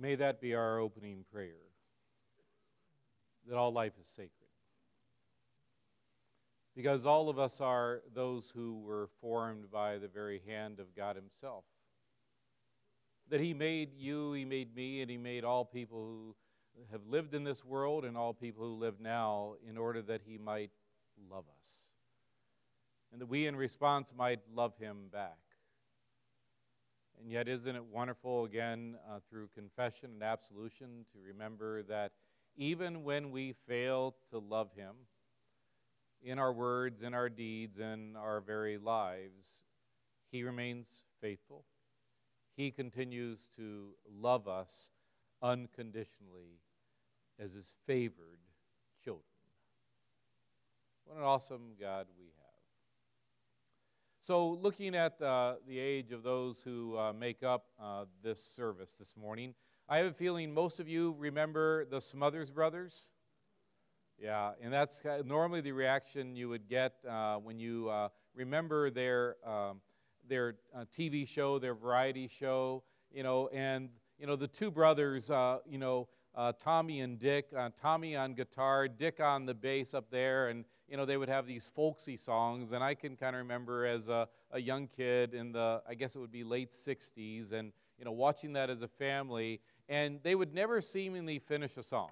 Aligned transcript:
May 0.00 0.14
that 0.14 0.40
be 0.40 0.54
our 0.54 0.78
opening 0.78 1.24
prayer 1.30 1.60
that 3.46 3.56
all 3.56 3.72
life 3.72 3.92
is 4.00 4.06
sacred. 4.06 4.32
Because 6.74 7.04
all 7.04 7.28
of 7.28 7.38
us 7.38 7.60
are 7.60 8.00
those 8.14 8.50
who 8.54 8.80
were 8.80 9.10
formed 9.20 9.70
by 9.70 9.98
the 9.98 10.08
very 10.08 10.40
hand 10.46 10.80
of 10.80 10.96
God 10.96 11.16
Himself. 11.16 11.64
That 13.28 13.40
He 13.40 13.52
made 13.52 13.90
you, 13.94 14.32
He 14.32 14.46
made 14.46 14.74
me, 14.74 15.02
and 15.02 15.10
He 15.10 15.18
made 15.18 15.44
all 15.44 15.66
people 15.66 15.98
who 15.98 16.34
have 16.92 17.06
lived 17.06 17.34
in 17.34 17.44
this 17.44 17.62
world 17.62 18.06
and 18.06 18.16
all 18.16 18.32
people 18.32 18.64
who 18.64 18.76
live 18.76 19.00
now 19.00 19.54
in 19.68 19.76
order 19.76 20.00
that 20.02 20.22
He 20.24 20.38
might 20.38 20.70
love 21.30 21.44
us. 21.58 21.66
And 23.12 23.20
that 23.20 23.26
we, 23.26 23.46
in 23.46 23.56
response, 23.56 24.14
might 24.16 24.40
love 24.54 24.78
Him 24.78 25.08
back. 25.12 25.36
And 27.20 27.30
yet, 27.30 27.48
isn't 27.48 27.76
it 27.76 27.84
wonderful, 27.84 28.46
again, 28.46 28.96
uh, 29.06 29.18
through 29.28 29.48
confession 29.54 30.10
and 30.14 30.22
absolution, 30.22 31.04
to 31.12 31.18
remember 31.20 31.82
that 31.82 32.12
even 32.56 33.04
when 33.04 33.30
we 33.30 33.54
fail 33.68 34.14
to 34.30 34.38
love 34.38 34.70
Him, 34.74 34.94
in 36.22 36.38
our 36.38 36.52
words, 36.52 37.02
in 37.02 37.12
our 37.12 37.28
deeds, 37.28 37.78
in 37.78 38.16
our 38.16 38.40
very 38.40 38.78
lives, 38.78 39.64
He 40.32 40.42
remains 40.44 40.86
faithful. 41.20 41.64
He 42.56 42.70
continues 42.70 43.48
to 43.56 43.90
love 44.10 44.48
us 44.48 44.90
unconditionally 45.42 46.60
as 47.38 47.52
His 47.52 47.74
favored 47.86 48.38
children. 49.04 49.24
What 51.04 51.18
an 51.18 51.24
awesome 51.24 51.72
God 51.78 52.06
we 52.18 52.26
have. 52.26 52.39
So, 54.22 54.50
looking 54.50 54.94
at 54.94 55.20
uh, 55.22 55.54
the 55.66 55.78
age 55.78 56.12
of 56.12 56.22
those 56.22 56.60
who 56.62 56.94
uh, 56.98 57.14
make 57.14 57.42
up 57.42 57.64
uh, 57.82 58.04
this 58.22 58.44
service 58.44 58.94
this 58.98 59.16
morning, 59.16 59.54
I 59.88 59.96
have 59.96 60.06
a 60.08 60.12
feeling 60.12 60.52
most 60.52 60.78
of 60.78 60.86
you 60.86 61.14
remember 61.18 61.86
the 61.86 62.02
Smothers 62.02 62.50
Brothers. 62.50 63.12
Yeah, 64.22 64.50
and 64.60 64.70
that's 64.70 65.00
normally 65.24 65.62
the 65.62 65.72
reaction 65.72 66.36
you 66.36 66.50
would 66.50 66.68
get 66.68 66.96
uh, 67.08 67.36
when 67.36 67.58
you 67.58 67.88
uh, 67.88 68.10
remember 68.34 68.90
their 68.90 69.36
um, 69.42 69.80
their 70.28 70.56
uh, 70.76 70.84
TV 70.94 71.26
show, 71.26 71.58
their 71.58 71.74
variety 71.74 72.28
show, 72.28 72.82
you 73.10 73.22
know, 73.22 73.48
and 73.48 73.88
you 74.18 74.26
know 74.26 74.36
the 74.36 74.48
two 74.48 74.70
brothers, 74.70 75.30
you 75.66 75.78
know, 75.78 76.08
uh, 76.34 76.52
Tommy 76.60 77.00
and 77.00 77.18
Dick, 77.18 77.46
uh, 77.56 77.70
Tommy 77.80 78.16
on 78.16 78.34
guitar, 78.34 78.88
Dick 78.88 79.20
on 79.20 79.46
the 79.46 79.54
bass 79.54 79.94
up 79.94 80.10
there, 80.10 80.48
and 80.48 80.64
you 80.88 80.96
know 80.96 81.04
they 81.04 81.16
would 81.16 81.28
have 81.28 81.46
these 81.46 81.66
folksy 81.66 82.16
songs, 82.16 82.72
and 82.72 82.82
I 82.82 82.94
can 82.94 83.16
kind 83.16 83.34
of 83.34 83.40
remember 83.40 83.86
as 83.86 84.08
a, 84.08 84.28
a 84.52 84.60
young 84.60 84.88
kid 84.88 85.34
in 85.34 85.52
the, 85.52 85.82
I 85.88 85.94
guess 85.94 86.14
it 86.14 86.18
would 86.18 86.32
be 86.32 86.44
late 86.44 86.70
'60s, 86.72 87.52
and 87.52 87.72
you 87.98 88.04
know 88.04 88.12
watching 88.12 88.52
that 88.54 88.70
as 88.70 88.82
a 88.82 88.88
family, 88.88 89.60
and 89.88 90.20
they 90.22 90.34
would 90.34 90.54
never 90.54 90.80
seemingly 90.80 91.38
finish 91.38 91.76
a 91.76 91.82
song. 91.82 92.10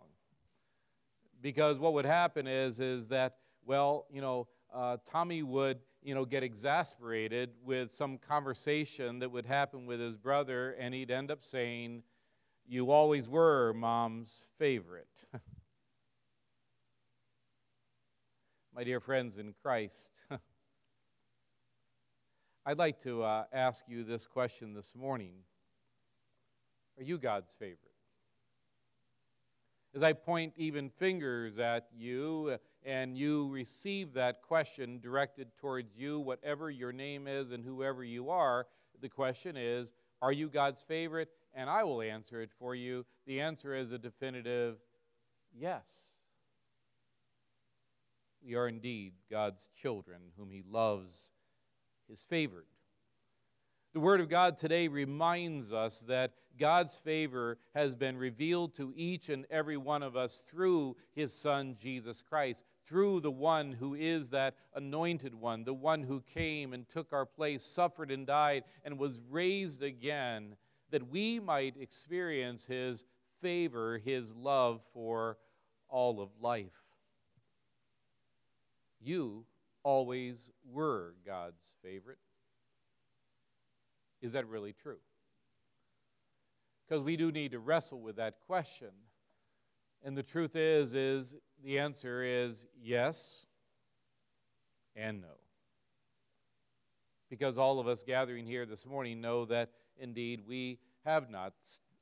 Because 1.40 1.78
what 1.78 1.92
would 1.92 2.06
happen 2.06 2.46
is 2.48 2.80
is 2.80 3.08
that 3.08 3.36
well 3.64 4.06
you 4.10 4.20
know 4.20 4.48
uh, 4.74 4.96
tommy 5.04 5.44
would 5.44 5.78
you 6.02 6.14
know 6.14 6.24
get 6.24 6.42
exasperated 6.42 7.50
with 7.64 7.92
some 7.92 8.18
conversation 8.18 9.20
that 9.20 9.30
would 9.30 9.46
happen 9.46 9.86
with 9.86 10.00
his 10.00 10.16
brother 10.16 10.72
and 10.80 10.92
he'd 10.94 11.10
end 11.10 11.30
up 11.30 11.44
saying 11.44 12.02
you 12.68 12.90
always 12.90 13.28
were 13.28 13.72
mom's 13.72 14.44
favorite. 14.58 15.08
My 18.74 18.84
dear 18.84 19.00
friends 19.00 19.38
in 19.38 19.54
christ 19.60 20.10
i'd 22.66 22.78
like 22.78 23.00
to 23.02 23.22
uh, 23.24 23.44
ask 23.52 23.84
you 23.88 24.04
this 24.04 24.26
question 24.26 24.74
this 24.74 24.94
morning. 24.94 25.32
Are 26.98 27.02
you 27.02 27.18
god's 27.18 27.52
favorite? 27.58 27.78
As 29.94 30.02
I 30.02 30.12
point 30.12 30.52
even 30.56 30.90
fingers 30.90 31.58
at 31.58 31.88
you 31.96 32.58
and 32.84 33.16
you 33.16 33.48
receive 33.48 34.12
that 34.12 34.42
question 34.42 35.00
directed 35.00 35.48
towards 35.58 35.96
you, 35.96 36.20
whatever 36.20 36.70
your 36.70 36.92
name 36.92 37.26
is 37.26 37.50
and 37.52 37.64
whoever 37.64 38.04
you 38.04 38.28
are, 38.28 38.66
the 39.00 39.08
question 39.08 39.56
is, 39.56 39.94
Are 40.20 40.32
you 40.32 40.48
God's 40.48 40.82
favorite? 40.82 41.30
And 41.58 41.68
I 41.68 41.82
will 41.82 42.02
answer 42.02 42.40
it 42.40 42.50
for 42.56 42.76
you. 42.76 43.04
The 43.26 43.40
answer 43.40 43.74
is 43.74 43.90
a 43.90 43.98
definitive 43.98 44.76
yes. 45.52 45.82
We 48.46 48.54
are 48.54 48.68
indeed 48.68 49.14
God's 49.28 49.68
children, 49.74 50.20
whom 50.38 50.52
He 50.52 50.62
loves, 50.70 51.32
His 52.08 52.22
favored. 52.22 52.66
The 53.92 53.98
Word 53.98 54.20
of 54.20 54.28
God 54.28 54.56
today 54.56 54.86
reminds 54.86 55.72
us 55.72 56.04
that 56.06 56.34
God's 56.60 56.94
favor 56.94 57.58
has 57.74 57.96
been 57.96 58.16
revealed 58.16 58.74
to 58.74 58.92
each 58.94 59.28
and 59.28 59.44
every 59.50 59.76
one 59.76 60.04
of 60.04 60.16
us 60.16 60.44
through 60.48 60.94
His 61.16 61.32
Son, 61.32 61.74
Jesus 61.76 62.22
Christ, 62.22 62.62
through 62.86 63.18
the 63.18 63.32
one 63.32 63.72
who 63.72 63.94
is 63.94 64.30
that 64.30 64.54
anointed 64.76 65.34
one, 65.34 65.64
the 65.64 65.74
one 65.74 66.04
who 66.04 66.22
came 66.32 66.72
and 66.72 66.88
took 66.88 67.12
our 67.12 67.26
place, 67.26 67.64
suffered 67.64 68.12
and 68.12 68.28
died, 68.28 68.62
and 68.84 68.96
was 68.96 69.18
raised 69.28 69.82
again, 69.82 70.54
that 70.90 71.10
we 71.10 71.38
might 71.38 71.74
experience 71.78 72.64
His 72.64 73.04
favor, 73.40 73.98
His 73.98 74.32
love 74.34 74.80
for 74.92 75.38
all 75.88 76.20
of 76.20 76.30
life. 76.40 76.66
You 79.00 79.44
always 79.82 80.50
were 80.70 81.14
God's 81.24 81.76
favorite. 81.82 82.18
Is 84.20 84.32
that 84.32 84.48
really 84.48 84.72
true? 84.72 84.98
Because 86.86 87.02
we 87.02 87.16
do 87.16 87.30
need 87.30 87.52
to 87.52 87.58
wrestle 87.58 88.00
with 88.00 88.16
that 88.16 88.34
question. 88.46 88.88
And 90.02 90.16
the 90.16 90.22
truth 90.22 90.56
is 90.56 90.94
is 90.94 91.34
the 91.62 91.78
answer 91.78 92.22
is 92.22 92.66
yes 92.80 93.46
and 94.96 95.20
no. 95.20 95.36
Because 97.30 97.58
all 97.58 97.78
of 97.78 97.86
us 97.86 98.02
gathering 98.02 98.46
here 98.46 98.64
this 98.64 98.86
morning 98.86 99.20
know 99.20 99.44
that 99.46 99.70
indeed 99.98 100.42
we 100.46 100.78
have 101.04 101.30
not 101.30 101.54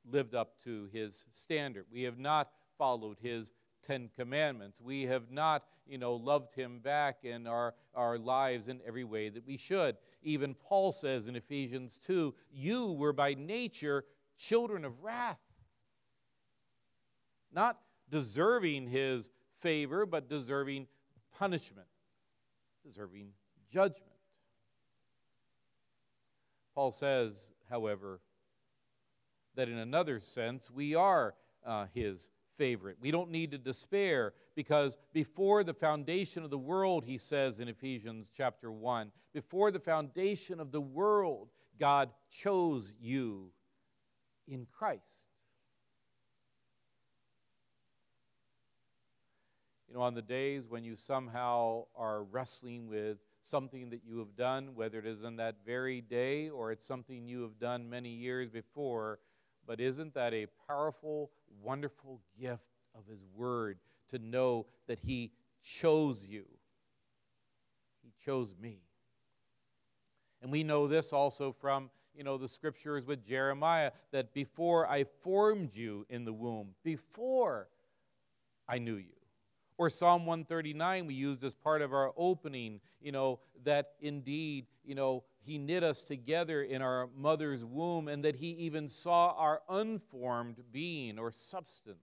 lived 0.09 0.35
up 0.35 0.61
to 0.63 0.87
his 0.91 1.25
standard. 1.31 1.85
We 1.91 2.03
have 2.03 2.19
not 2.19 2.51
followed 2.77 3.17
his 3.21 3.51
Ten 3.85 4.09
Commandments. 4.15 4.81
We 4.81 5.03
have 5.03 5.31
not, 5.31 5.63
you 5.87 5.97
know, 5.97 6.15
loved 6.15 6.53
him 6.53 6.79
back 6.79 7.23
in 7.23 7.47
our, 7.47 7.73
our 7.95 8.17
lives 8.17 8.67
in 8.67 8.81
every 8.85 9.03
way 9.03 9.29
that 9.29 9.45
we 9.45 9.57
should. 9.57 9.97
Even 10.23 10.53
Paul 10.53 10.91
says 10.91 11.27
in 11.27 11.35
Ephesians 11.35 11.99
2 12.05 12.33
You 12.51 12.91
were 12.93 13.13
by 13.13 13.33
nature 13.33 14.05
children 14.37 14.83
of 14.85 15.01
wrath, 15.01 15.39
not 17.53 17.79
deserving 18.09 18.87
his 18.87 19.29
favor, 19.61 20.05
but 20.05 20.29
deserving 20.29 20.87
punishment, 21.37 21.87
deserving 22.85 23.29
judgment. 23.71 24.03
Paul 26.75 26.91
says, 26.91 27.49
however, 27.69 28.21
that 29.55 29.69
in 29.69 29.77
another 29.77 30.19
sense 30.19 30.69
we 30.69 30.95
are 30.95 31.35
uh, 31.65 31.85
his 31.93 32.29
favorite. 32.57 32.97
We 32.99 33.11
don't 33.11 33.29
need 33.29 33.51
to 33.51 33.57
despair 33.57 34.33
because 34.55 34.97
before 35.13 35.63
the 35.63 35.73
foundation 35.73 36.43
of 36.43 36.49
the 36.49 36.57
world, 36.57 37.05
he 37.05 37.17
says 37.17 37.59
in 37.59 37.67
Ephesians 37.67 38.27
chapter 38.35 38.71
1, 38.71 39.11
before 39.33 39.71
the 39.71 39.79
foundation 39.79 40.59
of 40.59 40.71
the 40.71 40.81
world, 40.81 41.49
God 41.79 42.09
chose 42.31 42.91
you 42.99 43.51
in 44.47 44.65
Christ. 44.71 45.27
You 49.87 49.95
know, 49.95 50.01
on 50.01 50.15
the 50.15 50.21
days 50.21 50.67
when 50.67 50.83
you 50.83 50.95
somehow 50.95 51.85
are 51.95 52.23
wrestling 52.23 52.87
with 52.87 53.17
something 53.49 53.89
that 53.89 54.01
you 54.05 54.19
have 54.19 54.35
done, 54.35 54.75
whether 54.75 54.99
it 54.99 55.05
is 55.05 55.23
in 55.23 55.37
that 55.37 55.55
very 55.65 56.01
day 56.01 56.49
or 56.49 56.71
it's 56.71 56.85
something 56.85 57.27
you 57.27 57.41
have 57.41 57.59
done 57.59 57.89
many 57.89 58.09
years 58.09 58.49
before, 58.49 59.19
but 59.65 59.79
isn't 59.79 60.13
that 60.13 60.33
a 60.33 60.47
powerful, 60.67 61.31
wonderful 61.61 62.19
gift 62.39 62.63
of 62.95 63.05
His 63.07 63.19
Word 63.35 63.79
to 64.11 64.19
know 64.19 64.65
that 64.87 64.99
He 64.99 65.31
chose 65.63 66.25
you? 66.25 66.45
He 68.03 68.11
chose 68.23 68.53
me. 68.61 68.79
And 70.41 70.51
we 70.51 70.63
know 70.63 70.87
this 70.87 71.13
also 71.13 71.51
from, 71.51 71.89
you 72.15 72.23
know, 72.23 72.37
the 72.37 72.47
scriptures 72.47 73.05
with 73.05 73.25
Jeremiah 73.25 73.91
that 74.11 74.33
before 74.33 74.87
I 74.87 75.03
formed 75.03 75.71
you 75.73 76.05
in 76.09 76.25
the 76.25 76.33
womb, 76.33 76.69
before 76.83 77.67
I 78.67 78.77
knew 78.77 78.95
you. 78.95 79.16
Or 79.77 79.89
Psalm 79.89 80.25
139 80.25 81.05
we 81.05 81.13
used 81.13 81.43
as 81.43 81.53
part 81.53 81.81
of 81.81 81.93
our 81.93 82.11
opening, 82.17 82.79
you 82.99 83.11
know, 83.11 83.39
that 83.63 83.91
indeed, 84.01 84.65
you 84.83 84.95
know, 84.95 85.23
he 85.43 85.57
knit 85.57 85.83
us 85.83 86.03
together 86.03 86.63
in 86.63 86.81
our 86.81 87.09
mother's 87.15 87.63
womb 87.63 88.07
and 88.07 88.25
that 88.25 88.35
he 88.35 88.49
even 88.49 88.89
saw 88.89 89.33
our 89.37 89.61
unformed 89.69 90.61
being 90.71 91.19
or 91.19 91.31
substance. 91.31 91.97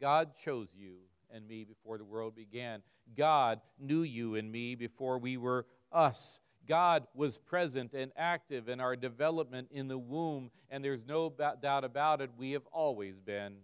God 0.00 0.30
chose 0.42 0.68
you 0.74 0.96
and 1.30 1.46
me 1.46 1.64
before 1.64 1.98
the 1.98 2.04
world 2.04 2.34
began. 2.34 2.82
God 3.16 3.60
knew 3.78 4.02
you 4.02 4.36
and 4.36 4.50
me 4.50 4.74
before 4.74 5.18
we 5.18 5.36
were 5.36 5.66
us. 5.92 6.40
God 6.66 7.06
was 7.14 7.38
present 7.38 7.94
and 7.94 8.12
active 8.16 8.68
in 8.68 8.80
our 8.80 8.96
development 8.96 9.68
in 9.70 9.88
the 9.88 9.98
womb, 9.98 10.50
and 10.70 10.84
there's 10.84 11.04
no 11.04 11.32
doubt 11.60 11.84
about 11.84 12.20
it, 12.20 12.30
we 12.38 12.52
have 12.52 12.66
always 12.72 13.18
been 13.18 13.56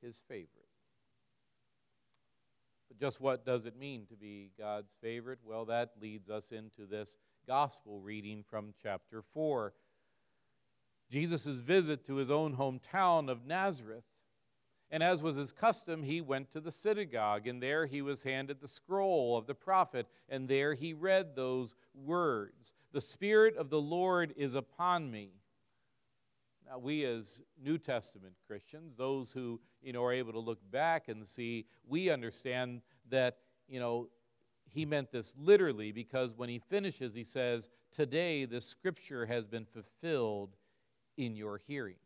His 0.00 0.22
favorite. 0.28 0.63
But 2.94 3.06
just 3.06 3.20
what 3.20 3.44
does 3.44 3.66
it 3.66 3.78
mean 3.78 4.06
to 4.06 4.16
be 4.16 4.50
God's 4.58 4.92
favorite? 5.00 5.38
Well, 5.44 5.64
that 5.66 5.92
leads 6.00 6.30
us 6.30 6.52
into 6.52 6.86
this 6.86 7.16
gospel 7.46 8.00
reading 8.00 8.44
from 8.48 8.74
chapter 8.82 9.22
4. 9.32 9.72
Jesus' 11.10 11.44
visit 11.44 12.06
to 12.06 12.16
his 12.16 12.30
own 12.30 12.56
hometown 12.56 13.30
of 13.30 13.46
Nazareth. 13.46 14.04
And 14.90 15.02
as 15.02 15.22
was 15.22 15.36
his 15.36 15.50
custom, 15.50 16.02
he 16.02 16.20
went 16.20 16.52
to 16.52 16.60
the 16.60 16.70
synagogue, 16.70 17.46
and 17.46 17.62
there 17.62 17.86
he 17.86 18.00
was 18.00 18.22
handed 18.22 18.60
the 18.60 18.68
scroll 18.68 19.36
of 19.36 19.46
the 19.46 19.54
prophet, 19.54 20.06
and 20.28 20.48
there 20.48 20.74
he 20.74 20.92
read 20.92 21.34
those 21.34 21.74
words 21.94 22.74
The 22.92 23.00
Spirit 23.00 23.56
of 23.56 23.70
the 23.70 23.80
Lord 23.80 24.34
is 24.36 24.54
upon 24.54 25.10
me. 25.10 25.30
Now, 26.68 26.78
we 26.78 27.04
as 27.04 27.40
New 27.62 27.78
Testament 27.78 28.34
Christians, 28.46 28.94
those 28.96 29.32
who 29.32 29.60
you 29.82 29.92
know, 29.92 30.02
are 30.02 30.12
able 30.12 30.32
to 30.32 30.38
look 30.38 30.58
back 30.70 31.08
and 31.08 31.26
see, 31.26 31.66
we 31.86 32.10
understand 32.10 32.80
that 33.10 33.38
you 33.68 33.80
know, 33.80 34.08
he 34.70 34.84
meant 34.84 35.12
this 35.12 35.34
literally 35.36 35.92
because 35.92 36.34
when 36.36 36.48
he 36.48 36.58
finishes, 36.58 37.14
he 37.14 37.24
says, 37.24 37.70
Today 37.92 38.44
the 38.44 38.60
scripture 38.60 39.26
has 39.26 39.46
been 39.46 39.64
fulfilled 39.64 40.56
in 41.16 41.36
your 41.36 41.58
hearing. 41.58 41.96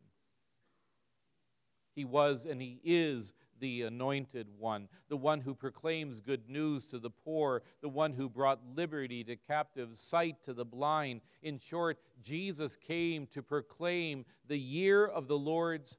He 1.95 2.05
was 2.05 2.45
and 2.45 2.61
he 2.61 2.79
is 2.83 3.33
the 3.59 3.83
anointed 3.83 4.47
one, 4.57 4.87
the 5.07 5.17
one 5.17 5.41
who 5.41 5.53
proclaims 5.53 6.19
good 6.19 6.49
news 6.49 6.85
to 6.87 6.99
the 6.99 7.09
poor, 7.09 7.63
the 7.81 7.89
one 7.89 8.13
who 8.13 8.29
brought 8.29 8.59
liberty 8.75 9.23
to 9.23 9.35
captives, 9.35 9.99
sight 9.99 10.43
to 10.43 10.53
the 10.53 10.65
blind. 10.65 11.21
In 11.43 11.59
short, 11.59 11.99
Jesus 12.23 12.75
came 12.75 13.27
to 13.27 13.41
proclaim 13.41 14.25
the 14.47 14.59
year 14.59 15.05
of 15.05 15.27
the 15.27 15.37
Lord's 15.37 15.97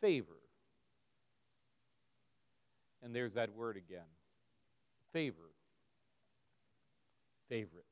favor. 0.00 0.36
And 3.02 3.14
there's 3.14 3.34
that 3.34 3.54
word 3.54 3.76
again 3.76 4.06
favor. 5.12 5.50
Favorite. 7.48 7.86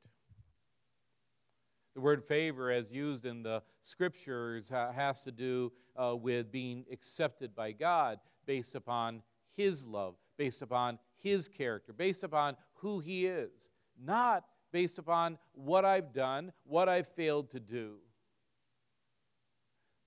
The 1.94 2.02
word 2.02 2.22
favor, 2.22 2.70
as 2.70 2.92
used 2.92 3.24
in 3.24 3.42
the 3.42 3.62
scriptures, 3.80 4.68
has 4.68 5.22
to 5.22 5.32
do 5.32 5.72
uh, 5.96 6.14
with 6.14 6.52
being 6.52 6.84
accepted 6.92 7.54
by 7.54 7.72
God 7.72 8.18
based 8.46 8.74
upon 8.74 9.22
His 9.56 9.84
love, 9.84 10.14
based 10.36 10.62
upon 10.62 10.98
His 11.22 11.48
character, 11.48 11.92
based 11.92 12.22
upon 12.22 12.56
who 12.74 13.00
He 13.00 13.26
is, 13.26 13.70
not 14.02 14.44
based 14.72 14.98
upon 14.98 15.38
what 15.52 15.84
I've 15.84 16.12
done, 16.12 16.52
what 16.64 16.88
I've 16.88 17.08
failed 17.08 17.50
to 17.50 17.60
do. 17.60 17.96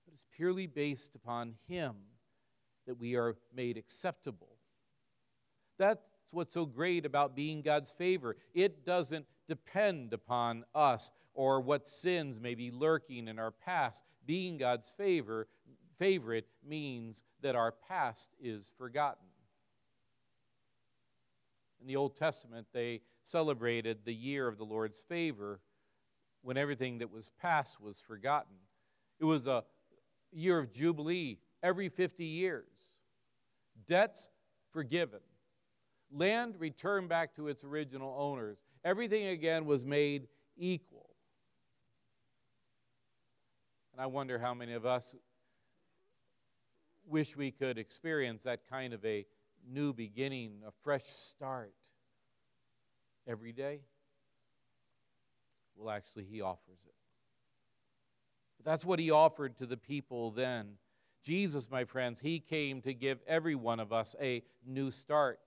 But 0.06 0.14
it's 0.14 0.26
purely 0.36 0.68
based 0.68 1.16
upon 1.16 1.56
Him 1.68 1.96
that 2.88 3.00
we 3.00 3.16
are 3.16 3.36
made 3.56 3.78
acceptable. 3.78 4.56
That's 5.78 6.04
what's 6.32 6.54
so 6.54 6.66
great 6.66 7.06
about 7.06 7.36
being 7.36 7.62
God's 7.62 7.92
favor. 7.92 8.36
It 8.54 8.86
doesn't 8.86 9.26
depend 9.48 10.14
upon 10.14 10.66
us 10.76 11.12
or 11.34 11.62
what 11.62 11.88
sins 11.88 12.40
may 12.40 12.56
be 12.56 12.72
lurking 12.72 13.28
in 13.28 13.40
our 13.40 13.52
past. 13.52 14.04
Being 14.26 14.58
God's 14.58 14.92
favor, 14.98 15.48
favorite 16.00 16.48
means 16.66 17.24
that 17.42 17.56
our 17.56 17.72
past 17.72 18.30
is 18.42 18.72
forgotten. 18.78 19.28
In 21.82 21.88
the 21.88 21.96
Old 21.96 22.18
Testament, 22.18 22.68
they 22.74 23.02
celebrated 23.24 24.00
the 24.04 24.14
year 24.14 24.48
of 24.48 24.58
the 24.58 24.64
Lord's 24.64 25.02
favor 25.08 25.60
when 26.42 26.58
everything 26.58 26.98
that 27.00 27.12
was 27.12 27.30
past 27.42 27.80
was 27.80 28.02
forgotten. 28.02 28.56
It 29.20 29.26
was 29.26 29.46
a 29.46 29.64
year 30.32 30.58
of 30.58 30.72
Jubilee 30.72 31.38
every 31.62 31.90
50 31.90 32.24
years, 32.24 32.72
debts 33.88 34.30
forgiven, 34.72 35.20
land 36.12 36.56
returned 36.58 37.10
back 37.10 37.36
to 37.36 37.48
its 37.48 37.64
original 37.64 38.16
owners. 38.18 38.58
Everything 38.84 39.28
again 39.28 39.66
was 39.66 39.86
made 39.86 40.28
equal. 40.58 41.10
And 43.94 44.02
I 44.02 44.06
wonder 44.06 44.40
how 44.40 44.54
many 44.54 44.74
of 44.74 44.86
us 44.86 45.16
wish 47.10 47.36
we 47.36 47.52
could 47.52 47.78
experience 47.78 48.44
that 48.44 48.70
kind 48.70 48.94
of 48.94 49.04
a 49.04 49.26
new 49.68 49.94
beginning, 49.94 50.62
a 50.68 50.72
fresh 50.84 51.06
start 51.06 51.74
every 53.28 53.52
day. 53.52 53.82
Well, 55.76 55.90
actually, 55.90 56.26
he 56.26 56.42
offers 56.42 56.80
it. 56.86 56.94
But 58.58 58.70
that's 58.70 58.86
what 58.86 59.00
he 59.00 59.12
offered 59.12 59.58
to 59.58 59.66
the 59.66 59.78
people 59.78 60.32
then. 60.32 60.74
Jesus, 61.24 61.70
my 61.70 61.86
friends, 61.86 62.20
he 62.20 62.40
came 62.40 62.82
to 62.82 62.94
give 62.94 63.20
every 63.28 63.56
one 63.56 63.80
of 63.80 63.92
us 63.92 64.16
a 64.22 64.44
new 64.66 64.92
start. 64.92 65.40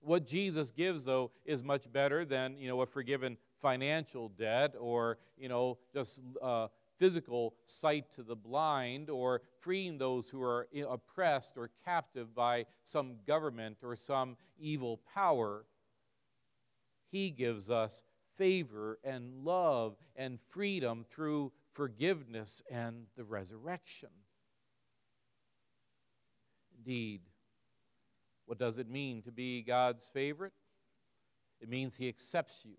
What 0.00 0.26
Jesus 0.26 0.70
gives, 0.70 1.04
though, 1.04 1.32
is 1.44 1.62
much 1.62 1.90
better 1.92 2.24
than, 2.24 2.56
you 2.58 2.68
know, 2.68 2.80
a 2.80 2.86
forgiven 2.86 3.36
financial 3.60 4.28
debt 4.28 4.74
or, 4.78 5.18
you 5.36 5.48
know, 5.48 5.78
just 5.92 6.20
uh, 6.40 6.68
physical 6.98 7.54
sight 7.64 8.12
to 8.14 8.22
the 8.22 8.36
blind 8.36 9.08
or 9.08 9.42
freeing 9.60 9.98
those 9.98 10.28
who 10.28 10.42
are 10.42 10.66
oppressed 10.88 11.56
or 11.56 11.70
captive 11.84 12.34
by 12.34 12.66
some 12.84 13.16
government 13.26 13.78
or 13.82 13.96
some 13.96 14.36
evil 14.58 15.00
power. 15.14 15.64
He 17.10 17.30
gives 17.30 17.70
us 17.70 18.02
favor 18.36 18.98
and 19.04 19.44
love 19.44 19.96
and 20.16 20.38
freedom 20.48 21.04
through 21.10 21.52
forgiveness 21.72 22.62
and 22.70 23.06
the 23.16 23.24
resurrection. 23.24 24.10
Indeed, 26.76 27.20
what 28.46 28.58
does 28.58 28.78
it 28.78 28.88
mean 28.88 29.22
to 29.22 29.32
be 29.32 29.62
God's 29.62 30.06
favorite? 30.06 30.52
It 31.60 31.68
means 31.68 31.96
He 31.96 32.08
accepts 32.08 32.60
you. 32.64 32.76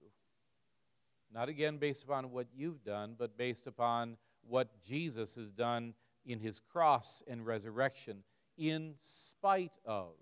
Not 1.34 1.50
again 1.50 1.78
based 1.78 2.04
upon 2.04 2.31
what 2.31 2.48
you've 2.56 2.84
done, 2.84 3.16
but 3.18 3.38
based 3.38 3.68
upon 3.68 4.18
what 4.48 4.70
Jesus 4.81 5.36
has 5.36 5.52
done 5.52 5.94
in 6.26 6.40
His 6.40 6.60
cross 6.60 7.22
and 7.28 7.46
resurrection, 7.46 8.24
in 8.58 8.96
spite 9.00 9.74
of 9.86 10.14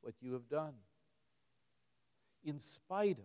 what 0.00 0.14
you 0.20 0.32
have 0.32 0.48
done. 0.48 0.74
In 2.44 2.58
spite 2.58 3.18
of. 3.18 3.24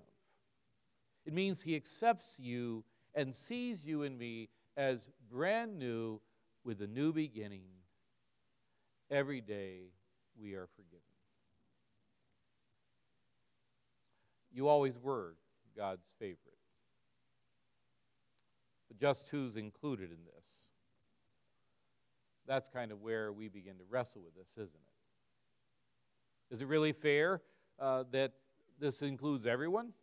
It 1.25 1.33
means 1.33 1.61
He 1.61 1.75
accepts 1.75 2.37
you 2.37 2.83
and 3.15 3.35
sees 3.35 3.83
you 3.83 4.03
and 4.03 4.17
me 4.17 4.49
as 4.77 5.09
brand 5.29 5.77
new 5.77 6.19
with 6.63 6.81
a 6.81 6.87
new 6.87 7.11
beginning 7.13 7.65
every 9.09 9.41
day 9.41 9.91
we 10.39 10.53
are 10.53 10.67
forgiven. 10.75 11.01
You 14.51 14.67
always 14.67 14.97
were 14.99 15.35
God's 15.75 16.05
favorite. 16.19 16.37
But 18.87 18.99
just 18.99 19.29
who's 19.29 19.55
included 19.55 20.11
in 20.11 20.23
this? 20.25 20.45
That's 22.45 22.69
kind 22.69 22.91
of 22.91 23.01
where 23.01 23.31
we 23.31 23.47
begin 23.47 23.77
to 23.77 23.83
wrestle 23.89 24.21
with 24.21 24.35
this, 24.35 24.51
isn't 24.53 24.75
it? 24.75 26.53
Is 26.53 26.61
it 26.61 26.67
really 26.67 26.91
fair 26.91 27.41
uh, 27.79 28.03
that 28.11 28.33
this 28.79 29.01
includes 29.01 29.47
everyone? 29.47 29.93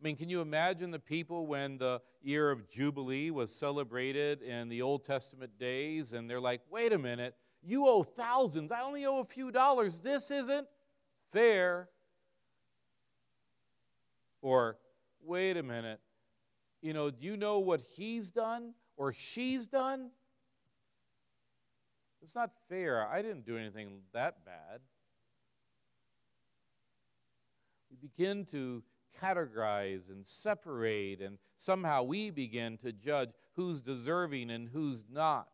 I 0.00 0.04
mean, 0.04 0.16
can 0.16 0.28
you 0.28 0.40
imagine 0.40 0.92
the 0.92 1.00
people 1.00 1.46
when 1.46 1.78
the 1.78 2.00
year 2.22 2.50
of 2.50 2.70
Jubilee 2.70 3.30
was 3.30 3.52
celebrated 3.52 4.42
in 4.42 4.68
the 4.68 4.80
Old 4.82 5.04
Testament 5.04 5.58
days 5.58 6.12
and 6.12 6.30
they're 6.30 6.40
like, 6.40 6.60
wait 6.70 6.92
a 6.92 6.98
minute, 6.98 7.34
you 7.62 7.86
owe 7.86 8.04
thousands. 8.04 8.70
I 8.70 8.82
only 8.82 9.04
owe 9.06 9.18
a 9.18 9.24
few 9.24 9.50
dollars. 9.50 9.98
This 10.00 10.30
isn't 10.30 10.68
fair. 11.32 11.88
Or, 14.40 14.76
wait 15.22 15.56
a 15.56 15.62
minute. 15.62 16.00
You 16.80 16.92
know, 16.92 17.10
do 17.10 17.24
you 17.26 17.36
know 17.36 17.58
what 17.58 17.80
he's 17.96 18.30
done 18.30 18.74
or 18.96 19.12
she's 19.12 19.66
done? 19.66 20.10
It's 22.22 22.34
not 22.34 22.50
fair. 22.68 23.06
I 23.06 23.22
didn't 23.22 23.46
do 23.46 23.56
anything 23.56 24.00
that 24.12 24.44
bad. 24.44 24.80
We 27.90 27.96
begin 27.96 28.44
to 28.46 28.82
categorize 29.20 30.08
and 30.10 30.26
separate, 30.26 31.20
and 31.20 31.38
somehow 31.56 32.02
we 32.04 32.30
begin 32.30 32.78
to 32.78 32.92
judge 32.92 33.30
who's 33.56 33.80
deserving 33.80 34.50
and 34.50 34.68
who's 34.68 35.04
not. 35.10 35.48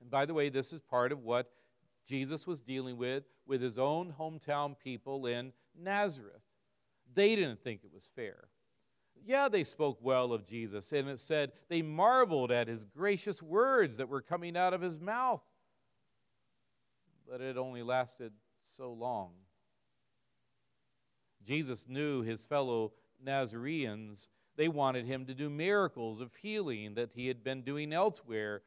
And 0.00 0.10
by 0.10 0.26
the 0.26 0.34
way, 0.34 0.48
this 0.48 0.72
is 0.72 0.80
part 0.80 1.12
of 1.12 1.22
what 1.22 1.50
Jesus 2.06 2.46
was 2.46 2.60
dealing 2.60 2.96
with 2.96 3.24
with 3.46 3.62
his 3.62 3.78
own 3.78 4.12
hometown 4.18 4.74
people 4.78 5.26
in 5.26 5.52
Nazareth. 5.78 6.42
They 7.14 7.36
didn't 7.36 7.62
think 7.62 7.80
it 7.84 7.92
was 7.92 8.08
fair. 8.16 8.48
Yeah, 9.26 9.48
they 9.48 9.64
spoke 9.64 9.98
well 10.02 10.32
of 10.32 10.46
Jesus, 10.46 10.92
and 10.92 11.08
it 11.08 11.20
said 11.20 11.52
they 11.68 11.82
marveled 11.82 12.50
at 12.50 12.68
his 12.68 12.84
gracious 12.84 13.42
words 13.42 13.96
that 13.96 14.08
were 14.08 14.20
coming 14.20 14.56
out 14.56 14.74
of 14.74 14.80
his 14.80 14.98
mouth. 14.98 15.42
But 17.28 17.40
it 17.40 17.56
only 17.56 17.82
lasted 17.82 18.32
so 18.76 18.92
long. 18.92 19.30
Jesus 21.46 21.86
knew 21.88 22.22
his 22.22 22.44
fellow 22.44 22.92
Nazareans, 23.22 24.28
they 24.56 24.68
wanted 24.68 25.06
him 25.06 25.26
to 25.26 25.34
do 25.34 25.50
miracles 25.50 26.20
of 26.20 26.34
healing 26.34 26.94
that 26.94 27.10
he 27.14 27.26
had 27.26 27.42
been 27.42 27.62
doing 27.62 27.92
elsewhere, 27.92 28.62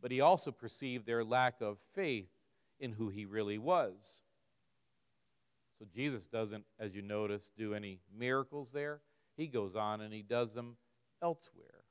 but 0.00 0.10
he 0.10 0.20
also 0.20 0.50
perceived 0.50 1.06
their 1.06 1.24
lack 1.24 1.60
of 1.60 1.78
faith 1.94 2.28
in 2.78 2.92
who 2.92 3.08
he 3.08 3.24
really 3.24 3.58
was. 3.58 4.20
So 5.78 5.84
Jesus 5.94 6.26
doesn't, 6.26 6.64
as 6.78 6.94
you 6.94 7.02
notice, 7.02 7.50
do 7.56 7.74
any 7.74 8.00
miracles 8.16 8.70
there. 8.72 9.00
He 9.36 9.46
goes 9.46 9.76
on 9.76 10.00
and 10.00 10.12
he 10.12 10.22
does 10.22 10.54
them 10.54 10.76
elsewhere. 11.22 11.84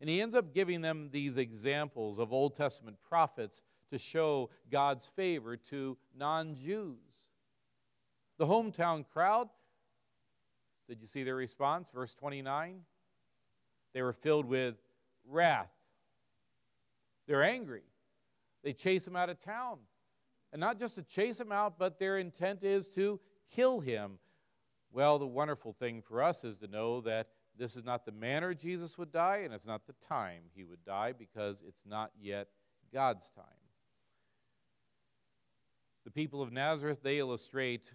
And 0.00 0.08
he 0.08 0.20
ends 0.20 0.34
up 0.34 0.54
giving 0.54 0.80
them 0.80 1.08
these 1.12 1.36
examples 1.36 2.18
of 2.18 2.32
Old 2.32 2.56
Testament 2.56 2.96
prophets 3.06 3.62
to 3.90 3.98
show 3.98 4.50
God's 4.70 5.06
favor 5.06 5.56
to 5.56 5.96
non 6.16 6.56
Jews. 6.56 6.96
The 8.38 8.46
hometown 8.46 9.04
crowd, 9.12 9.48
did 10.88 11.00
you 11.00 11.06
see 11.06 11.22
their 11.22 11.36
response? 11.36 11.90
Verse 11.92 12.14
29. 12.14 12.80
They 13.92 14.02
were 14.02 14.12
filled 14.12 14.46
with 14.46 14.76
wrath. 15.28 15.70
They're 17.26 17.42
angry. 17.42 17.82
They 18.62 18.72
chase 18.72 19.06
him 19.06 19.16
out 19.16 19.30
of 19.30 19.40
town. 19.40 19.78
And 20.52 20.60
not 20.60 20.78
just 20.78 20.96
to 20.96 21.02
chase 21.02 21.40
him 21.40 21.52
out, 21.52 21.78
but 21.78 21.98
their 21.98 22.18
intent 22.18 22.64
is 22.64 22.88
to 22.90 23.20
kill 23.54 23.80
him. 23.80 24.18
Well, 24.92 25.18
the 25.18 25.26
wonderful 25.26 25.72
thing 25.72 26.02
for 26.02 26.22
us 26.22 26.42
is 26.42 26.56
to 26.58 26.66
know 26.66 27.00
that 27.02 27.28
this 27.56 27.76
is 27.76 27.84
not 27.84 28.04
the 28.04 28.12
manner 28.12 28.54
Jesus 28.54 28.98
would 28.98 29.12
die, 29.12 29.42
and 29.44 29.54
it's 29.54 29.66
not 29.66 29.86
the 29.86 29.94
time 30.06 30.42
he 30.54 30.64
would 30.64 30.84
die 30.84 31.12
because 31.12 31.62
it's 31.66 31.84
not 31.86 32.10
yet 32.20 32.48
God's 32.92 33.30
time. 33.30 33.44
The 36.04 36.10
people 36.10 36.42
of 36.42 36.52
Nazareth, 36.52 37.00
they 37.02 37.18
illustrate 37.18 37.92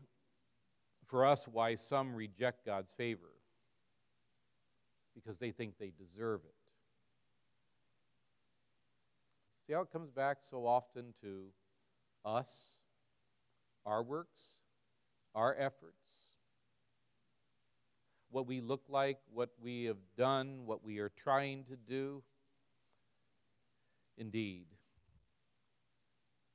for 1.07 1.25
us 1.25 1.47
why 1.47 1.75
some 1.75 2.15
reject 2.15 2.65
God's 2.65 2.91
favor 2.91 3.31
because 5.15 5.39
they 5.39 5.51
think 5.51 5.77
they 5.77 5.91
deserve 5.97 6.41
it. 6.45 6.53
See 9.65 9.73
how 9.73 9.81
it 9.81 9.91
comes 9.91 10.11
back 10.11 10.37
so 10.47 10.67
often 10.67 11.13
to 11.21 11.45
us, 12.25 12.53
our 13.85 14.03
works, 14.03 14.41
our 15.33 15.55
efforts? 15.57 16.05
what 18.35 18.47
we 18.47 18.59
look 18.59 18.83
like, 18.89 19.17
what 19.33 19.49
we 19.61 19.85
have 19.85 19.95
done, 20.17 20.65
what 20.65 20.83
we 20.83 20.99
are 20.99 21.09
trying 21.23 21.63
to 21.63 21.77
do? 21.77 22.21
Indeed. 24.17 24.65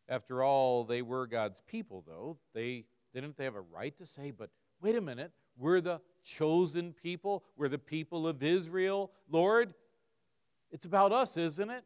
After 0.06 0.42
all, 0.42 0.84
they 0.84 1.00
were 1.00 1.26
God's 1.26 1.62
people, 1.66 2.04
though. 2.06 2.36
They 2.52 2.84
didn't 3.14 3.38
they 3.38 3.44
have 3.44 3.54
a 3.54 3.62
right 3.62 3.96
to 3.96 4.04
say, 4.04 4.30
but 4.30 4.50
wait 4.82 4.94
a 4.94 5.00
minute, 5.00 5.32
we're 5.56 5.80
the 5.80 6.02
chosen 6.22 6.92
people, 6.92 7.44
we're 7.56 7.70
the 7.70 7.78
people 7.78 8.26
of 8.26 8.42
Israel. 8.42 9.10
Lord, 9.30 9.72
it's 10.70 10.84
about 10.84 11.12
us, 11.12 11.38
isn't 11.38 11.70
it? 11.70 11.84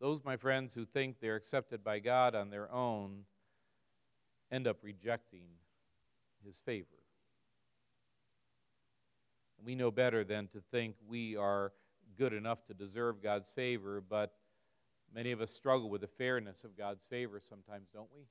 Those, 0.00 0.24
my 0.24 0.36
friends, 0.36 0.74
who 0.74 0.84
think 0.84 1.16
they're 1.20 1.36
accepted 1.36 1.82
by 1.82 1.98
God 1.98 2.34
on 2.34 2.50
their 2.50 2.70
own 2.72 3.24
end 4.50 4.66
up 4.66 4.78
rejecting 4.82 5.44
his 6.44 6.60
favor. 6.64 6.86
We 9.64 9.74
know 9.74 9.90
better 9.90 10.22
than 10.24 10.46
to 10.48 10.60
think 10.70 10.94
we 11.06 11.36
are 11.36 11.72
good 12.16 12.32
enough 12.32 12.64
to 12.66 12.74
deserve 12.74 13.22
God's 13.22 13.50
favor, 13.50 14.00
but 14.00 14.34
many 15.12 15.32
of 15.32 15.40
us 15.40 15.50
struggle 15.50 15.90
with 15.90 16.00
the 16.00 16.06
fairness 16.06 16.64
of 16.64 16.76
God's 16.76 17.02
favor 17.10 17.40
sometimes, 17.40 17.88
don't 17.92 18.08
we? 18.14 18.22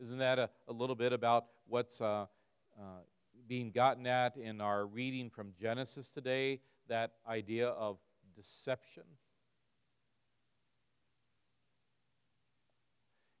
Isn't 0.00 0.18
that 0.18 0.38
a, 0.38 0.50
a 0.68 0.72
little 0.72 0.96
bit 0.96 1.12
about 1.12 1.46
what's 1.66 2.00
uh, 2.00 2.26
uh, 2.78 2.82
being 3.46 3.70
gotten 3.70 4.06
at 4.06 4.36
in 4.36 4.60
our 4.60 4.86
reading 4.86 5.30
from 5.30 5.52
Genesis 5.60 6.10
today? 6.10 6.60
That 6.88 7.12
idea 7.28 7.68
of 7.68 7.98
deception. 8.36 9.04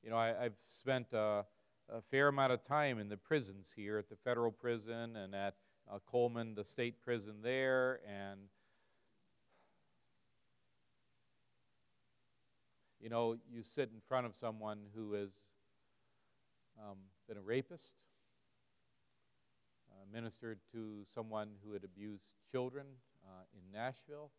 You 0.08 0.14
know, 0.14 0.20
I, 0.20 0.44
have 0.44 0.54
spent 0.70 1.12
uh, 1.12 1.42
a 1.92 2.00
fair 2.10 2.28
amount 2.28 2.50
of 2.50 2.64
time 2.64 2.98
in 2.98 3.10
the 3.10 3.18
prisons 3.18 3.74
here 3.76 3.98
at 3.98 4.08
the 4.08 4.16
federal 4.16 4.50
prison 4.50 5.16
and 5.16 5.34
at 5.34 5.52
uh, 5.86 5.98
Coleman, 6.10 6.54
the 6.54 6.64
state 6.64 7.02
prison 7.02 7.34
there, 7.42 8.00
and 8.08 8.40
you 12.98 13.10
know, 13.10 13.36
you 13.52 13.62
sit 13.62 13.90
in 13.92 14.00
front 14.08 14.24
of 14.24 14.34
someone 14.34 14.78
who 14.96 15.12
has 15.12 15.28
um, 16.78 16.96
been 17.28 17.36
a 17.36 17.42
rapist, 17.42 17.92
uh, 19.92 20.06
ministered 20.10 20.58
to 20.72 21.04
someone 21.14 21.50
who 21.62 21.74
had 21.74 21.84
abused 21.84 22.30
children 22.50 22.86
uh, 23.26 23.42
in 23.52 23.78
Nashville. 23.78 24.30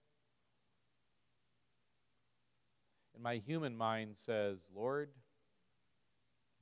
And 3.14 3.22
my 3.22 3.36
human 3.36 3.78
mind 3.78 4.16
says, 4.18 4.58
Lord, 4.76 5.10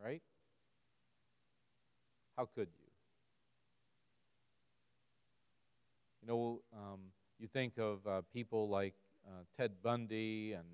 right? 0.03 0.21
How 2.35 2.45
could 2.45 2.67
you? 2.77 2.87
You 6.21 6.27
know, 6.27 6.61
um, 6.73 6.99
you 7.39 7.47
think 7.47 7.77
of 7.77 8.05
uh, 8.05 8.21
people 8.33 8.69
like 8.69 8.93
uh, 9.27 9.43
Ted 9.55 9.71
Bundy 9.81 10.53
and 10.53 10.65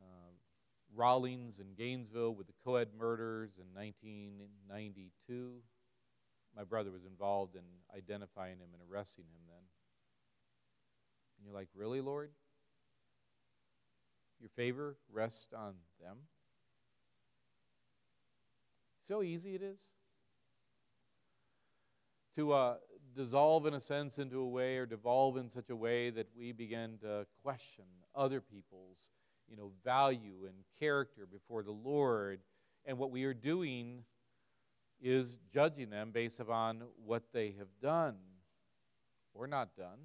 uh, 0.00 0.30
Rawlings 0.94 1.58
in 1.58 1.66
Gainesville 1.76 2.34
with 2.34 2.46
the 2.46 2.52
Coed 2.64 2.88
murders 2.98 3.50
in 3.58 3.66
1992. 3.74 5.52
My 6.56 6.64
brother 6.64 6.90
was 6.90 7.04
involved 7.04 7.54
in 7.54 7.62
identifying 7.96 8.58
him 8.58 8.68
and 8.72 8.82
arresting 8.90 9.24
him 9.24 9.40
then. 9.46 9.64
And 11.36 11.46
you're 11.46 11.54
like, 11.54 11.68
really, 11.74 12.00
Lord? 12.00 12.30
Your 14.40 14.50
favor 14.50 14.96
rests 15.12 15.52
on 15.56 15.74
them? 16.00 16.16
So 19.08 19.22
easy 19.22 19.54
it 19.54 19.62
is 19.62 19.80
to 22.36 22.52
uh, 22.52 22.74
dissolve, 23.16 23.64
in 23.64 23.72
a 23.72 23.80
sense, 23.80 24.18
into 24.18 24.40
a 24.40 24.46
way 24.46 24.76
or 24.76 24.84
devolve 24.84 25.38
in 25.38 25.48
such 25.48 25.70
a 25.70 25.76
way 25.76 26.10
that 26.10 26.26
we 26.36 26.52
begin 26.52 26.98
to 26.98 27.26
question 27.42 27.86
other 28.14 28.42
people's 28.42 28.98
you 29.48 29.56
know, 29.56 29.72
value 29.82 30.44
and 30.44 30.56
character 30.78 31.24
before 31.24 31.62
the 31.62 31.72
Lord. 31.72 32.40
And 32.84 32.98
what 32.98 33.10
we 33.10 33.24
are 33.24 33.32
doing 33.32 34.04
is 35.00 35.38
judging 35.54 35.88
them 35.88 36.10
based 36.10 36.38
upon 36.38 36.82
what 37.02 37.22
they 37.32 37.54
have 37.58 37.68
done 37.80 38.16
or 39.32 39.46
not 39.46 39.74
done. 39.74 40.00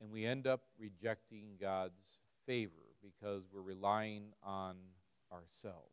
And 0.00 0.10
we 0.10 0.24
end 0.24 0.46
up 0.46 0.62
rejecting 0.78 1.58
God's 1.60 2.22
favor 2.46 2.72
because 3.02 3.42
we're 3.52 3.60
relying 3.60 4.32
on 4.42 4.76
ourselves. 5.32 5.88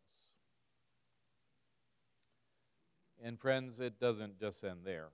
And 3.23 3.39
friends, 3.39 3.79
it 3.79 3.99
doesn't 3.99 4.39
just 4.39 4.63
end 4.63 4.79
there. 4.83 5.09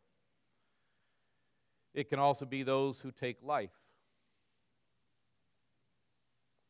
It 1.94 2.10
can 2.10 2.20
also 2.20 2.46
be 2.46 2.64
those 2.64 3.00
who 3.00 3.12
take 3.12 3.38
life. 3.42 3.70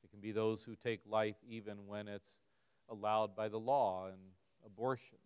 It 0.04 0.12
can 0.12 0.22
be 0.22 0.32
those 0.32 0.64
who 0.64 0.76
take 0.76 1.02
life 1.10 1.36
even 1.50 1.88
when 1.88 2.08
it's 2.08 2.40
allowed 2.90 3.36
by 3.36 3.50
the 3.50 3.58
law 3.58 4.06
and 4.08 4.20
abortion. 4.66 5.18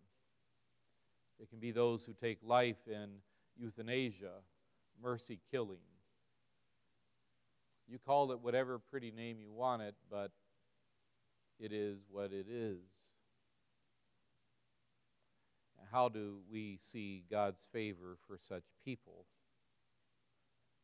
It 1.38 1.48
can 1.50 1.58
be 1.58 1.70
those 1.70 2.04
who 2.04 2.12
take 2.12 2.38
life 2.42 2.88
in 2.88 3.08
euthanasia, 3.56 4.32
mercy 5.02 5.38
killing. 5.50 5.78
You 7.88 7.98
call 7.98 8.32
it 8.32 8.40
whatever 8.40 8.78
pretty 8.78 9.10
name 9.10 9.38
you 9.40 9.52
want 9.52 9.82
it, 9.82 9.94
but 10.10 10.30
it 11.60 11.72
is 11.72 11.98
what 12.10 12.32
it 12.32 12.46
is 12.48 12.80
how 15.90 16.08
do 16.08 16.38
we 16.50 16.78
see 16.92 17.24
God's 17.30 17.66
favor 17.72 18.16
for 18.26 18.38
such 18.38 18.62
people? 18.84 19.26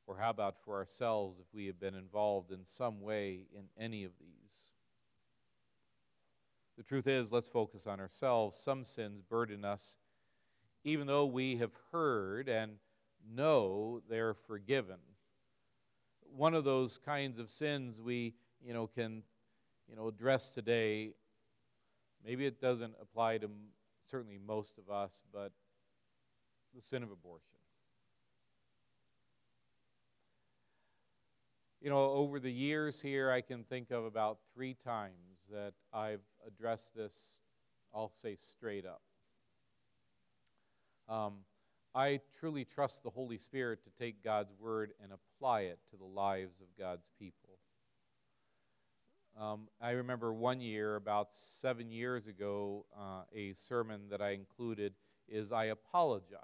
Or 0.07 0.17
how 0.19 0.31
about 0.31 0.57
for 0.65 0.77
ourselves 0.77 1.39
if 1.41 1.47
we 1.53 1.67
have 1.67 1.81
been 1.81 1.95
involved 1.95 2.53
in 2.53 2.65
some 2.65 3.01
way 3.01 3.47
in 3.55 3.65
any 3.79 4.05
of 4.05 4.13
these? 4.21 4.31
The 6.77 6.83
truth 6.83 7.07
is, 7.07 7.33
let's 7.33 7.49
focus 7.49 7.87
on 7.87 8.01
ourselves. 8.01 8.59
Some 8.59 8.85
sins 8.85 9.23
burden 9.23 9.65
us, 9.65 9.97
even 10.85 11.07
though 11.07 11.27
we 11.27 11.57
have 11.57 11.73
heard 11.93 12.49
and 12.49 12.73
know 13.29 14.03
they're 14.09 14.35
forgiven. 14.35 14.99
One 16.37 16.55
of 16.55 16.65
those 16.65 16.99
kinds 16.99 17.39
of 17.39 17.51
sins 17.51 18.01
we, 18.01 18.35
you 18.63 18.75
know, 18.75 18.87
can, 18.87 19.23
you 19.89 19.97
know, 19.97 20.09
address 20.09 20.51
today. 20.51 21.13
Maybe 22.25 22.47
it 22.47 22.61
doesn't 22.61 22.95
apply 23.01 23.39
to 23.39 23.51
certainly 24.11 24.39
most 24.45 24.79
of 24.79 24.93
us, 24.93 25.23
but 25.33 25.53
the 26.75 26.83
sin 26.83 27.03
of 27.03 27.11
abortion. 27.11 27.59
You 31.81 31.91
know, 31.91 32.11
over 32.11 32.41
the 32.41 32.51
years 32.51 33.01
here, 33.01 33.31
I 33.31 33.41
can 33.41 33.63
think 33.63 33.91
of 33.91 34.05
about 34.05 34.39
three 34.55 34.75
times 34.75 35.13
that 35.53 35.73
I've 35.93 36.23
addressed 36.47 36.95
this, 36.97 37.15
I'll 37.95 38.13
say 38.23 38.37
straight 38.37 38.85
up. 38.85 39.03
Um, 41.09 41.35
I 41.95 42.21
truly 42.41 42.65
trust 42.65 43.05
the 43.05 43.11
Holy 43.11 43.39
Spirit 43.39 43.85
to 43.85 43.91
take 44.05 44.25
God's 44.25 44.53
word 44.59 44.93
and 45.03 45.13
apply 45.13 45.63
it 45.63 45.79
to 45.91 45.97
the 45.97 46.05
lives 46.05 46.61
of 46.61 46.67
God's 46.79 47.09
people. 47.19 47.46
Um, 49.39 49.69
I 49.83 49.91
remember 49.91 50.33
one 50.33 50.63
year, 50.63 50.97
about 50.97 51.29
seven 51.61 51.91
years 51.91 52.27
ago, 52.27 52.87
uh, 52.99 53.23
a 53.35 53.53
sermon 53.53 54.03
that 54.11 54.23
I 54.23 54.31
included 54.31 54.95
is 55.29 55.53
I 55.53 55.67
apologized. 55.67 56.41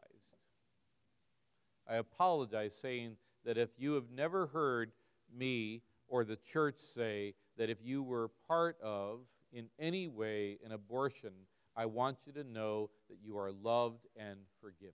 I 1.89 1.97
apologize, 1.97 2.75
saying 2.75 3.17
that 3.47 3.57
if 3.57 3.71
you 3.79 3.95
have 3.95 4.11
never 4.15 4.47
heard 4.49 4.93
me 5.35 5.81
or 6.07 6.23
the 6.25 6.37
church 6.37 6.81
say 6.81 7.35
that 7.57 7.71
if 7.71 7.79
you 7.83 8.03
were 8.03 8.31
part 8.47 8.77
of, 8.83 9.21
in 9.55 9.69
any 9.79 10.09
way, 10.09 10.59
an 10.65 10.73
abortion, 10.73 11.33
I 11.75 11.87
want 11.87 12.19
you 12.27 12.33
to 12.33 12.45
know 12.45 12.91
that 13.09 13.17
you 13.25 13.39
are 13.39 13.53
loved 13.53 14.07
and 14.17 14.39
forgiven. 14.61 14.93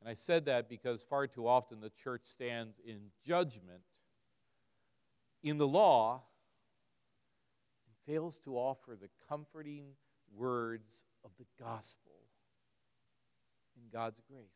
And 0.00 0.08
I 0.08 0.14
said 0.14 0.44
that 0.44 0.68
because 0.68 1.02
far 1.02 1.26
too 1.26 1.48
often 1.48 1.80
the 1.80 1.90
church 1.90 2.22
stands 2.24 2.78
in 2.86 2.98
judgment 3.26 3.82
in 5.44 5.58
the 5.58 5.68
law 5.68 6.22
and 7.86 7.94
fails 8.06 8.38
to 8.40 8.56
offer 8.56 8.96
the 9.00 9.10
comforting 9.28 9.84
words 10.34 11.04
of 11.22 11.30
the 11.38 11.44
gospel 11.62 12.12
in 13.76 13.82
God's 13.92 14.20
grace. 14.28 14.46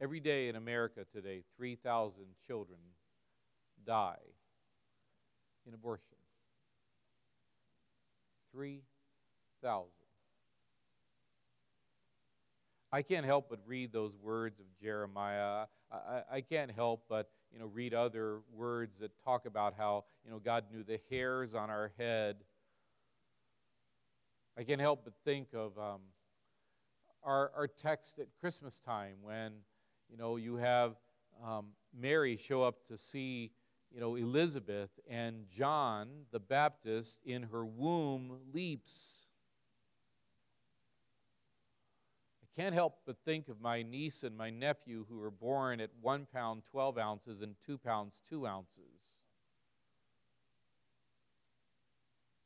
Every 0.00 0.18
day 0.18 0.48
in 0.48 0.56
America 0.56 1.06
today, 1.12 1.44
3,000 1.56 2.24
children 2.44 2.80
die 3.86 4.16
in 5.64 5.74
abortion. 5.74 6.16
3,000. 8.52 10.01
I 12.92 13.00
can't 13.00 13.24
help 13.24 13.48
but 13.48 13.60
read 13.66 13.90
those 13.90 14.12
words 14.22 14.60
of 14.60 14.66
Jeremiah. 14.80 15.64
I, 15.90 16.22
I, 16.30 16.40
can't 16.42 16.70
help 16.70 17.04
but 17.08 17.30
you 17.50 17.58
know 17.58 17.66
read 17.66 17.94
other 17.94 18.40
words 18.52 18.98
that 18.98 19.12
talk 19.24 19.46
about 19.46 19.74
how 19.78 20.04
you 20.24 20.30
know 20.30 20.38
God 20.38 20.64
knew 20.70 20.84
the 20.84 21.00
hairs 21.10 21.54
on 21.54 21.70
our 21.70 21.90
head. 21.98 22.36
I 24.58 24.64
can't 24.64 24.80
help 24.80 25.04
but 25.04 25.14
think 25.24 25.48
of 25.54 25.78
um, 25.78 26.00
our 27.24 27.50
our 27.56 27.66
text 27.66 28.18
at 28.18 28.26
Christmas 28.40 28.78
time 28.80 29.16
when 29.22 29.52
you 30.10 30.18
know 30.18 30.36
you 30.36 30.56
have 30.56 30.96
um, 31.42 31.68
Mary 31.98 32.36
show 32.36 32.62
up 32.62 32.86
to 32.88 32.98
see 32.98 33.52
you 33.90 34.00
know 34.00 34.16
Elizabeth 34.16 34.90
and 35.08 35.46
John 35.50 36.08
the 36.30 36.40
Baptist 36.40 37.20
in 37.24 37.44
her 37.44 37.64
womb 37.64 38.36
leaps 38.52 39.21
can't 42.56 42.74
help 42.74 42.98
but 43.06 43.16
think 43.24 43.48
of 43.48 43.60
my 43.60 43.82
niece 43.82 44.22
and 44.22 44.36
my 44.36 44.50
nephew 44.50 45.06
who 45.08 45.18
were 45.18 45.30
born 45.30 45.80
at 45.80 45.90
one 46.00 46.26
pound, 46.32 46.62
12 46.70 46.98
ounces, 46.98 47.40
and 47.40 47.54
two 47.64 47.78
pounds, 47.78 48.18
two 48.28 48.46
ounces. 48.46 49.00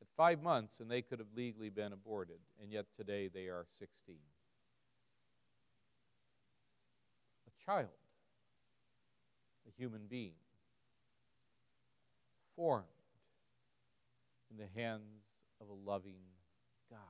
At 0.01 0.07
five 0.17 0.43
months, 0.43 0.79
and 0.79 0.91
they 0.91 1.03
could 1.03 1.19
have 1.19 1.29
legally 1.35 1.71
been 1.71 1.93
aborted, 1.93 2.39
and 2.63 2.73
yet 2.73 2.87
today 2.97 3.29
they 3.29 3.47
are 3.47 3.67
16. 3.79 4.17
A 7.49 7.65
child, 7.65 7.89
a 9.67 9.73
human 9.77 10.03
being, 10.09 10.35
formed 12.55 12.85
in 14.51 14.57
the 14.57 14.81
hands 14.81 15.25
of 15.61 15.69
a 15.69 15.91
loving 15.91 16.15
God. 16.91 17.01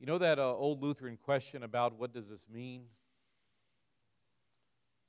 You 0.00 0.06
know 0.06 0.18
that 0.18 0.38
uh, 0.38 0.54
old 0.54 0.82
Lutheran 0.82 1.18
question 1.22 1.62
about 1.62 1.98
what 1.98 2.14
does 2.14 2.30
this 2.30 2.46
mean? 2.50 2.84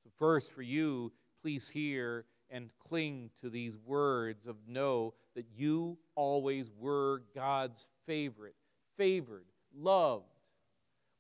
So, 0.04 0.10
first, 0.19 0.51
for 0.51 0.62
you, 0.62 1.13
please 1.41 1.69
hear 1.69 2.25
and 2.49 2.69
cling 2.89 3.30
to 3.39 3.49
these 3.49 3.77
words 3.77 4.47
of 4.47 4.58
know 4.67 5.13
that 5.34 5.45
you 5.56 5.97
always 6.15 6.69
were 6.77 7.23
God's 7.34 7.88
favorite, 8.06 8.56
favored, 8.97 9.45
loved. 9.73 10.25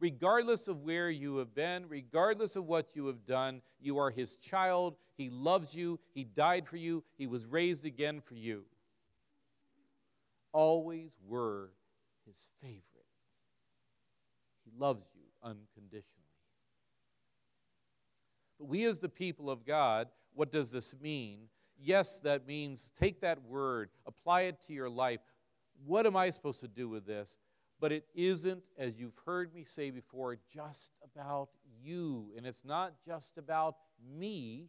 Regardless 0.01 0.67
of 0.67 0.81
where 0.81 1.09
you 1.09 1.37
have 1.37 1.55
been, 1.55 1.87
regardless 1.87 2.57
of 2.57 2.65
what 2.65 2.87
you 2.93 3.07
have 3.07 3.25
done, 3.25 3.61
you 3.79 3.97
are 3.99 4.11
His 4.11 4.35
child. 4.35 4.95
He 5.15 5.29
loves 5.29 5.73
you. 5.73 5.97
He 6.13 6.25
died 6.25 6.67
for 6.67 6.75
you. 6.75 7.05
He 7.17 7.27
was 7.27 7.45
raised 7.45 7.85
again 7.85 8.19
for 8.19 8.35
you. 8.35 8.65
Always 10.51 11.15
were 11.25 11.71
His 12.25 12.49
favorite. 12.59 12.90
Loves 14.77 15.05
you 15.13 15.23
unconditionally. 15.43 16.05
But 18.59 18.67
we, 18.67 18.85
as 18.85 18.99
the 18.99 19.09
people 19.09 19.49
of 19.49 19.65
God, 19.65 20.07
what 20.33 20.51
does 20.51 20.71
this 20.71 20.95
mean? 21.01 21.47
Yes, 21.79 22.19
that 22.19 22.45
means 22.45 22.89
take 22.99 23.21
that 23.21 23.41
word, 23.43 23.89
apply 24.05 24.41
it 24.41 24.59
to 24.67 24.73
your 24.73 24.89
life. 24.89 25.19
What 25.85 26.05
am 26.05 26.15
I 26.15 26.29
supposed 26.29 26.59
to 26.61 26.67
do 26.67 26.87
with 26.87 27.05
this? 27.05 27.37
But 27.79 27.91
it 27.91 28.05
isn't, 28.13 28.61
as 28.77 28.99
you've 28.99 29.17
heard 29.25 29.53
me 29.55 29.63
say 29.63 29.89
before, 29.89 30.37
just 30.53 30.91
about 31.03 31.49
you. 31.83 32.31
And 32.37 32.45
it's 32.45 32.63
not 32.63 32.93
just 33.03 33.39
about 33.39 33.77
me. 34.15 34.67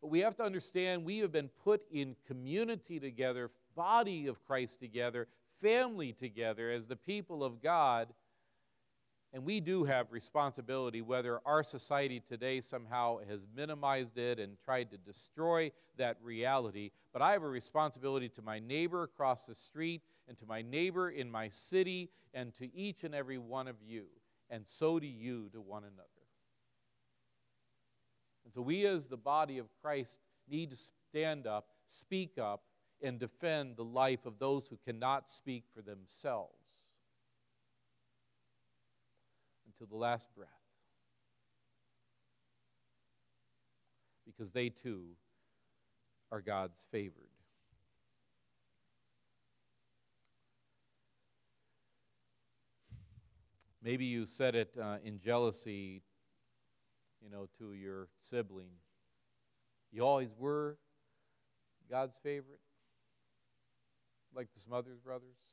But 0.00 0.08
we 0.08 0.20
have 0.20 0.34
to 0.36 0.42
understand 0.42 1.04
we 1.04 1.18
have 1.18 1.30
been 1.30 1.50
put 1.62 1.82
in 1.92 2.16
community 2.26 2.98
together, 2.98 3.50
body 3.76 4.26
of 4.26 4.42
Christ 4.46 4.80
together, 4.80 5.28
family 5.60 6.12
together 6.12 6.70
as 6.70 6.86
the 6.86 6.96
people 6.96 7.44
of 7.44 7.62
God 7.62 8.08
and 9.34 9.44
we 9.44 9.60
do 9.60 9.84
have 9.84 10.12
responsibility, 10.12 11.00
whether 11.00 11.40
our 11.46 11.62
society 11.62 12.20
today 12.20 12.60
somehow 12.60 13.18
has 13.28 13.40
minimized 13.56 14.18
it 14.18 14.38
and 14.38 14.58
tried 14.62 14.90
to 14.90 14.98
destroy 14.98 15.72
that 15.96 16.18
reality. 16.22 16.90
But 17.14 17.22
I 17.22 17.32
have 17.32 17.42
a 17.42 17.48
responsibility 17.48 18.28
to 18.30 18.42
my 18.42 18.58
neighbor 18.58 19.02
across 19.04 19.46
the 19.46 19.54
street 19.54 20.02
and 20.28 20.36
to 20.38 20.46
my 20.46 20.60
neighbor 20.60 21.08
in 21.08 21.30
my 21.30 21.48
city 21.48 22.10
and 22.34 22.52
to 22.58 22.74
each 22.76 23.04
and 23.04 23.14
every 23.14 23.38
one 23.38 23.68
of 23.68 23.76
you. 23.82 24.04
And 24.50 24.64
so 24.66 24.98
do 24.98 25.06
you 25.06 25.48
to 25.54 25.62
one 25.62 25.84
another. 25.84 26.08
And 28.44 28.52
so 28.52 28.60
we, 28.60 28.86
as 28.86 29.06
the 29.06 29.16
body 29.16 29.56
of 29.56 29.66
Christ, 29.80 30.18
need 30.46 30.70
to 30.70 30.76
stand 30.76 31.46
up, 31.46 31.68
speak 31.86 32.36
up, 32.36 32.64
and 33.02 33.18
defend 33.18 33.76
the 33.76 33.84
life 33.84 34.26
of 34.26 34.38
those 34.38 34.66
who 34.68 34.78
cannot 34.84 35.30
speak 35.30 35.64
for 35.74 35.80
themselves 35.80 36.61
until 39.72 39.86
the 39.90 40.00
last 40.00 40.28
breath. 40.36 40.48
Because 44.26 44.52
they 44.52 44.68
too 44.68 45.08
are 46.30 46.40
God's 46.40 46.84
favored. 46.90 47.28
Maybe 53.82 54.04
you 54.04 54.26
said 54.26 54.54
it 54.54 54.70
uh, 54.80 54.98
in 55.04 55.18
jealousy, 55.18 56.02
you 57.20 57.28
know, 57.30 57.48
to 57.58 57.74
your 57.74 58.08
sibling. 58.20 58.70
You 59.90 60.02
always 60.06 60.30
were 60.38 60.78
God's 61.90 62.16
favorite, 62.22 62.60
like 64.34 64.48
the 64.54 64.60
Smothers 64.60 65.00
brothers. 65.00 65.51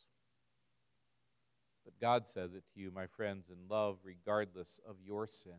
But 1.90 2.00
God 2.00 2.28
says 2.28 2.54
it 2.54 2.64
to 2.74 2.80
you, 2.80 2.92
my 2.92 3.08
friends, 3.08 3.46
in 3.50 3.58
love, 3.68 3.98
regardless 4.04 4.80
of 4.88 4.98
your 5.04 5.26
sin, 5.26 5.58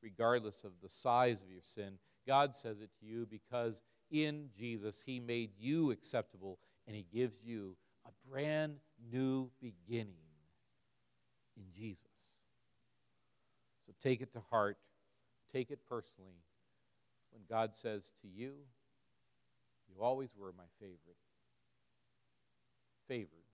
regardless 0.00 0.62
of 0.62 0.70
the 0.80 0.88
size 0.88 1.42
of 1.42 1.50
your 1.50 1.62
sin. 1.74 1.94
God 2.24 2.54
says 2.54 2.80
it 2.80 2.90
to 3.00 3.06
you 3.06 3.26
because 3.28 3.82
in 4.08 4.50
Jesus, 4.56 5.02
He 5.04 5.18
made 5.18 5.50
you 5.58 5.90
acceptable 5.90 6.60
and 6.86 6.94
He 6.94 7.04
gives 7.12 7.34
you 7.42 7.74
a 8.06 8.30
brand 8.30 8.76
new 9.10 9.50
beginning 9.60 10.14
in 11.56 11.64
Jesus. 11.76 12.06
So 13.84 13.92
take 14.04 14.20
it 14.20 14.32
to 14.34 14.40
heart, 14.50 14.78
take 15.52 15.72
it 15.72 15.80
personally. 15.88 16.44
When 17.32 17.42
God 17.50 17.74
says 17.74 18.12
to 18.22 18.28
you, 18.28 18.52
You 19.88 20.00
always 20.00 20.30
were 20.38 20.52
my 20.56 20.64
favorite, 20.78 21.18
favored, 23.08 23.48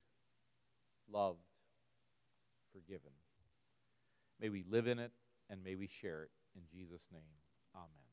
loved, 1.10 1.47
forgiven. 2.78 3.12
May 4.40 4.48
we 4.48 4.64
live 4.68 4.86
in 4.86 4.98
it 4.98 5.12
and 5.50 5.62
may 5.62 5.74
we 5.74 5.88
share 6.00 6.22
it. 6.22 6.30
In 6.54 6.62
Jesus' 6.72 7.06
name, 7.12 7.22
amen. 7.74 8.07